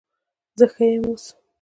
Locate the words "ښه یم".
0.73-1.03